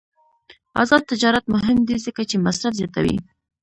آزاد 0.81 1.03
تجارت 1.11 1.45
مهم 1.55 1.77
دی 1.87 1.95
ځکه 2.05 2.21
چې 2.29 2.35
مصرف 2.45 2.73
زیاتوي. 2.79 3.17